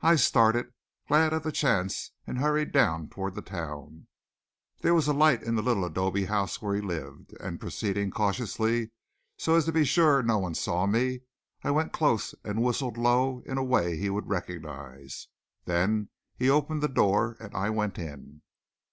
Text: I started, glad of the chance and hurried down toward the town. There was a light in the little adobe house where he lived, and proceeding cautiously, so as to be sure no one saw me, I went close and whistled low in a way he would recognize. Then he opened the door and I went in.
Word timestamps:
I 0.00 0.14
started, 0.14 0.72
glad 1.08 1.32
of 1.32 1.42
the 1.42 1.50
chance 1.50 2.12
and 2.24 2.38
hurried 2.38 2.70
down 2.70 3.08
toward 3.08 3.34
the 3.34 3.42
town. 3.42 4.06
There 4.82 4.94
was 4.94 5.08
a 5.08 5.12
light 5.12 5.42
in 5.42 5.56
the 5.56 5.60
little 5.62 5.84
adobe 5.84 6.26
house 6.26 6.62
where 6.62 6.76
he 6.76 6.80
lived, 6.80 7.32
and 7.40 7.58
proceeding 7.58 8.12
cautiously, 8.12 8.92
so 9.36 9.56
as 9.56 9.64
to 9.64 9.72
be 9.72 9.84
sure 9.84 10.22
no 10.22 10.38
one 10.38 10.54
saw 10.54 10.86
me, 10.86 11.22
I 11.64 11.72
went 11.72 11.92
close 11.92 12.32
and 12.44 12.62
whistled 12.62 12.96
low 12.96 13.40
in 13.44 13.58
a 13.58 13.64
way 13.64 13.96
he 13.96 14.08
would 14.08 14.28
recognize. 14.28 15.26
Then 15.64 16.10
he 16.36 16.48
opened 16.48 16.80
the 16.80 16.86
door 16.88 17.36
and 17.40 17.52
I 17.52 17.70
went 17.70 17.98
in. 17.98 18.42